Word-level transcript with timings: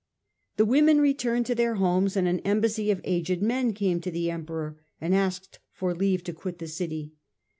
The 0.57 0.65
women 0.65 0.99
returned 0.99 1.45
to 1.45 1.53
their 1.53 1.75
homes 1.75 2.17
and 2.17 2.27
an 2.27 2.39
embassy 2.39 2.89
of 2.89 3.01
aged 3.03 3.43
men 3.43 3.71
came 3.73 4.01
to 4.01 4.09
the 4.09 4.31
Emperor 4.31 4.81
and 4.99 5.13
asked 5.13 5.59
for 5.73 5.93
leave 5.93 6.23
to 6.23 6.33
quit 6.33 6.57
the 6.57 6.67
city. 6.67 7.13